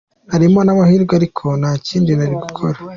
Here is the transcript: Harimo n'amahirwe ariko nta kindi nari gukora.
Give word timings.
Harimo 0.33 0.59
n'amahirwe 0.63 1.13
ariko 1.19 1.45
nta 1.59 1.71
kindi 1.87 2.11
nari 2.15 2.35
gukora. 2.43 2.77